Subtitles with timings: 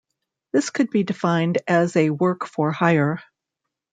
[0.51, 3.21] This could be defined as a Work for hire.